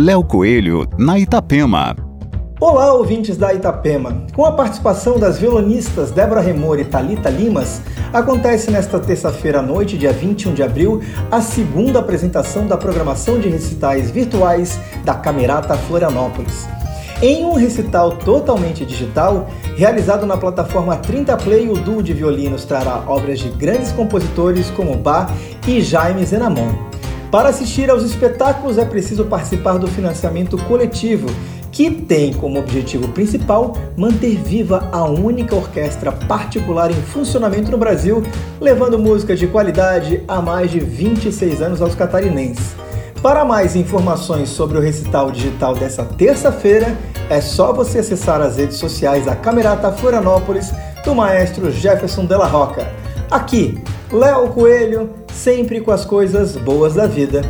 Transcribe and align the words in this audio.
Léo 0.00 0.22
Coelho, 0.22 0.88
na 0.96 1.18
Itapema. 1.18 1.96
Olá, 2.60 2.94
ouvintes 2.94 3.36
da 3.36 3.52
Itapema. 3.52 4.26
Com 4.32 4.44
a 4.44 4.52
participação 4.52 5.18
das 5.18 5.40
violonistas 5.40 6.12
Débora 6.12 6.40
Remor 6.40 6.78
e 6.78 6.84
Talita 6.84 7.28
Limas, 7.28 7.82
acontece 8.12 8.70
nesta 8.70 9.00
terça-feira 9.00 9.58
à 9.58 9.62
noite, 9.62 9.98
dia 9.98 10.12
21 10.12 10.54
de 10.54 10.62
abril, 10.62 11.02
a 11.32 11.40
segunda 11.40 11.98
apresentação 11.98 12.68
da 12.68 12.76
programação 12.76 13.40
de 13.40 13.48
recitais 13.48 14.08
virtuais 14.08 14.78
da 15.04 15.14
Camerata 15.14 15.74
Florianópolis. 15.74 16.68
Em 17.20 17.44
um 17.44 17.54
recital 17.54 18.12
totalmente 18.18 18.86
digital, 18.86 19.48
realizado 19.76 20.24
na 20.24 20.36
plataforma 20.36 20.94
30 20.94 21.36
Play, 21.38 21.68
o 21.68 21.74
duo 21.74 22.04
de 22.04 22.14
violinos 22.14 22.64
trará 22.64 23.02
obras 23.04 23.40
de 23.40 23.48
grandes 23.48 23.90
compositores 23.90 24.70
como 24.70 24.96
Bach 24.96 25.28
e 25.66 25.80
Jaime 25.80 26.24
Zenamon. 26.24 26.97
Para 27.30 27.50
assistir 27.50 27.90
aos 27.90 28.02
espetáculos 28.04 28.78
é 28.78 28.86
preciso 28.86 29.26
participar 29.26 29.76
do 29.78 29.86
financiamento 29.86 30.56
coletivo, 30.64 31.28
que 31.70 31.90
tem 31.90 32.32
como 32.32 32.58
objetivo 32.58 33.06
principal 33.08 33.76
manter 33.96 34.36
viva 34.36 34.88
a 34.90 35.04
única 35.04 35.54
orquestra 35.54 36.10
particular 36.10 36.90
em 36.90 36.94
funcionamento 36.94 37.70
no 37.70 37.76
Brasil, 37.76 38.22
levando 38.58 38.98
música 38.98 39.36
de 39.36 39.46
qualidade 39.46 40.24
há 40.26 40.40
mais 40.40 40.70
de 40.70 40.80
26 40.80 41.60
anos 41.60 41.82
aos 41.82 41.94
catarinenses. 41.94 42.74
Para 43.20 43.44
mais 43.44 43.76
informações 43.76 44.48
sobre 44.48 44.78
o 44.78 44.80
recital 44.80 45.30
digital 45.30 45.74
dessa 45.74 46.04
terça-feira, 46.04 46.96
é 47.28 47.42
só 47.42 47.74
você 47.74 47.98
acessar 47.98 48.40
as 48.40 48.56
redes 48.56 48.78
sociais 48.78 49.26
da 49.26 49.36
Camerata 49.36 49.92
Florianópolis 49.92 50.72
do 51.04 51.14
maestro 51.14 51.70
Jefferson 51.70 52.24
Della 52.24 52.46
Roca. 52.46 52.90
Aqui, 53.30 53.78
Léo 54.10 54.48
Coelho, 54.48 55.10
sempre 55.38 55.80
com 55.80 55.92
as 55.92 56.04
coisas 56.04 56.56
boas 56.56 56.94
da 56.94 57.06
vida. 57.06 57.42